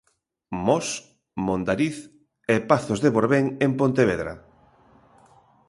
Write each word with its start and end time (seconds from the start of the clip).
Mos, 0.67 0.87
Mondariz 1.47 1.97
e 2.53 2.55
Pazos 2.69 2.99
de 3.03 3.09
Borbén 3.15 3.45
en 3.65 3.71
Pontevedra. 3.79 4.33